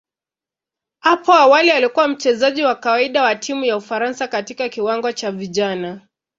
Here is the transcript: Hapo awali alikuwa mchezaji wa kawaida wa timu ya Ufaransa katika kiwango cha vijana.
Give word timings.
Hapo 0.99 1.33
awali 1.33 1.71
alikuwa 1.71 2.07
mchezaji 2.07 2.63
wa 2.63 2.75
kawaida 2.75 3.23
wa 3.23 3.35
timu 3.35 3.65
ya 3.65 3.77
Ufaransa 3.77 4.27
katika 4.27 4.69
kiwango 4.69 5.11
cha 5.11 5.31
vijana. 5.31 6.07